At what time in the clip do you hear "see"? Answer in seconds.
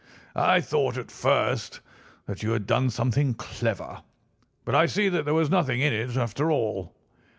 4.87-5.09